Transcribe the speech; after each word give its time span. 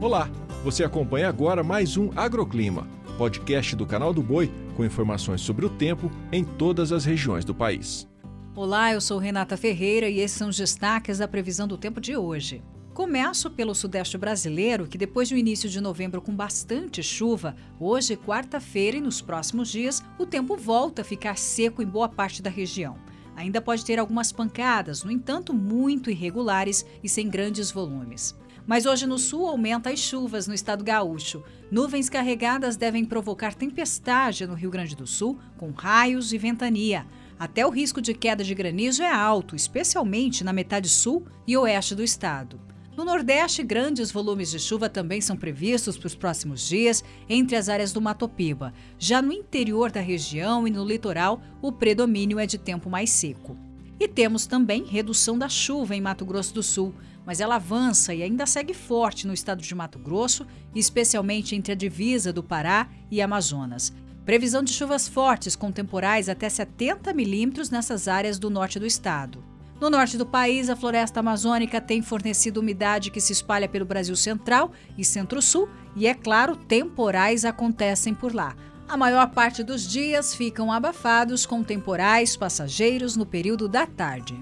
Olá, 0.00 0.30
você 0.64 0.82
acompanha 0.82 1.28
agora 1.28 1.62
mais 1.62 1.98
um 1.98 2.08
Agroclima, 2.16 2.88
podcast 3.18 3.76
do 3.76 3.84
canal 3.84 4.14
do 4.14 4.22
Boi 4.22 4.50
com 4.74 4.82
informações 4.82 5.42
sobre 5.42 5.66
o 5.66 5.68
tempo 5.68 6.10
em 6.32 6.42
todas 6.42 6.90
as 6.90 7.04
regiões 7.04 7.44
do 7.44 7.54
país. 7.54 8.08
Olá, 8.56 8.94
eu 8.94 9.00
sou 9.02 9.18
Renata 9.18 9.58
Ferreira 9.58 10.08
e 10.08 10.20
esses 10.20 10.38
são 10.38 10.48
os 10.48 10.56
destaques 10.56 11.18
da 11.18 11.28
previsão 11.28 11.68
do 11.68 11.76
tempo 11.76 12.00
de 12.00 12.16
hoje. 12.16 12.62
Começo 12.94 13.50
pelo 13.50 13.74
sudeste 13.74 14.16
brasileiro, 14.16 14.86
que 14.86 14.96
depois 14.96 15.28
do 15.28 15.36
início 15.36 15.68
de 15.68 15.82
novembro 15.82 16.22
com 16.22 16.34
bastante 16.34 17.02
chuva, 17.02 17.54
hoje, 17.78 18.16
quarta-feira 18.16 18.96
e 18.96 19.02
nos 19.02 19.20
próximos 19.20 19.68
dias, 19.68 20.02
o 20.18 20.24
tempo 20.24 20.56
volta 20.56 21.02
a 21.02 21.04
ficar 21.04 21.36
seco 21.36 21.82
em 21.82 21.86
boa 21.86 22.08
parte 22.08 22.40
da 22.40 22.48
região. 22.48 22.96
Ainda 23.36 23.60
pode 23.60 23.84
ter 23.84 23.98
algumas 23.98 24.32
pancadas, 24.32 25.04
no 25.04 25.10
entanto, 25.10 25.52
muito 25.52 26.10
irregulares 26.10 26.86
e 27.02 27.08
sem 27.08 27.28
grandes 27.28 27.70
volumes. 27.70 28.34
Mas 28.70 28.86
hoje 28.86 29.04
no 29.04 29.18
sul 29.18 29.48
aumenta 29.48 29.90
as 29.90 29.98
chuvas 29.98 30.46
no 30.46 30.54
estado 30.54 30.84
gaúcho. 30.84 31.42
Nuvens 31.72 32.08
carregadas 32.08 32.76
devem 32.76 33.04
provocar 33.04 33.52
tempestade 33.52 34.46
no 34.46 34.54
Rio 34.54 34.70
Grande 34.70 34.94
do 34.94 35.08
Sul, 35.08 35.40
com 35.58 35.72
raios 35.72 36.32
e 36.32 36.38
ventania. 36.38 37.04
Até 37.36 37.66
o 37.66 37.70
risco 37.70 38.00
de 38.00 38.14
queda 38.14 38.44
de 38.44 38.54
granizo 38.54 39.02
é 39.02 39.12
alto, 39.12 39.56
especialmente 39.56 40.44
na 40.44 40.52
metade 40.52 40.88
sul 40.88 41.26
e 41.48 41.56
oeste 41.56 41.96
do 41.96 42.04
estado. 42.04 42.60
No 42.96 43.04
Nordeste, 43.04 43.64
grandes 43.64 44.12
volumes 44.12 44.52
de 44.52 44.60
chuva 44.60 44.88
também 44.88 45.20
são 45.20 45.36
previstos 45.36 45.98
para 45.98 46.06
os 46.06 46.14
próximos 46.14 46.68
dias 46.68 47.02
entre 47.28 47.56
as 47.56 47.68
áreas 47.68 47.92
do 47.92 48.00
Mato 48.00 48.28
Piba. 48.28 48.72
Já 49.00 49.20
no 49.20 49.32
interior 49.32 49.90
da 49.90 50.00
região 50.00 50.68
e 50.68 50.70
no 50.70 50.84
litoral, 50.84 51.42
o 51.60 51.72
predomínio 51.72 52.38
é 52.38 52.46
de 52.46 52.56
tempo 52.56 52.88
mais 52.88 53.10
seco. 53.10 53.56
E 54.00 54.08
temos 54.08 54.46
também 54.46 54.82
redução 54.82 55.38
da 55.38 55.46
chuva 55.46 55.94
em 55.94 56.00
Mato 56.00 56.24
Grosso 56.24 56.54
do 56.54 56.62
Sul, 56.62 56.94
mas 57.26 57.38
ela 57.38 57.56
avança 57.56 58.14
e 58.14 58.22
ainda 58.22 58.46
segue 58.46 58.72
forte 58.72 59.26
no 59.26 59.34
estado 59.34 59.60
de 59.60 59.74
Mato 59.74 59.98
Grosso, 59.98 60.46
especialmente 60.74 61.54
entre 61.54 61.72
a 61.72 61.76
divisa 61.76 62.32
do 62.32 62.42
Pará 62.42 62.88
e 63.10 63.20
Amazonas. 63.20 63.92
Previsão 64.24 64.62
de 64.62 64.72
chuvas 64.72 65.06
fortes 65.06 65.54
com 65.54 65.70
temporais 65.70 66.30
até 66.30 66.48
70 66.48 67.12
milímetros 67.12 67.68
nessas 67.68 68.08
áreas 68.08 68.38
do 68.38 68.48
norte 68.48 68.78
do 68.78 68.86
estado. 68.86 69.44
No 69.78 69.90
norte 69.90 70.16
do 70.16 70.24
país, 70.24 70.70
a 70.70 70.76
floresta 70.76 71.20
amazônica 71.20 71.78
tem 71.78 72.00
fornecido 72.00 72.60
umidade 72.60 73.10
que 73.10 73.20
se 73.20 73.34
espalha 73.34 73.68
pelo 73.68 73.84
Brasil 73.84 74.16
central 74.16 74.72
e 74.96 75.04
centro-sul, 75.04 75.68
e 75.94 76.06
é 76.06 76.14
claro, 76.14 76.56
temporais 76.56 77.44
acontecem 77.44 78.14
por 78.14 78.34
lá. 78.34 78.56
A 78.90 78.96
maior 78.96 79.30
parte 79.30 79.62
dos 79.62 79.86
dias 79.88 80.34
ficam 80.34 80.72
abafados 80.72 81.46
com 81.46 81.62
temporais 81.62 82.36
passageiros 82.36 83.14
no 83.14 83.24
período 83.24 83.68
da 83.68 83.86
tarde. 83.86 84.34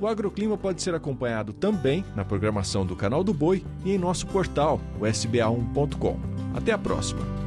O 0.00 0.06
agroclima 0.06 0.56
pode 0.56 0.80
ser 0.80 0.94
acompanhado 0.94 1.52
também 1.52 2.04
na 2.14 2.24
programação 2.24 2.86
do 2.86 2.94
Canal 2.94 3.24
do 3.24 3.34
Boi 3.34 3.64
e 3.84 3.92
em 3.92 3.98
nosso 3.98 4.24
portal, 4.28 4.80
o 5.00 5.02
sba1.com. 5.04 6.16
Até 6.54 6.70
a 6.70 6.78
próxima! 6.78 7.45